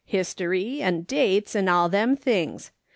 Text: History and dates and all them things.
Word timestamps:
History 0.07 0.81
and 0.81 1.05
dates 1.05 1.53
and 1.53 1.69
all 1.69 1.87
them 1.87 2.15
things. 2.17 2.71